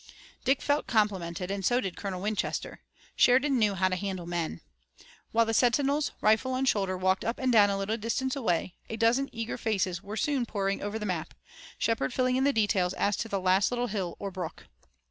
[0.43, 2.81] Dick felt complimented, and so did Colonel Winchester.
[3.15, 4.61] Sheridan knew how to handle men.
[5.31, 8.97] While the sentinels, rifle on shoulder, walked up and down a little distance away, a
[8.97, 11.35] dozen eager faces were soon poring over the map,
[11.77, 14.65] Shepard filling in details as to the last little hill or brook.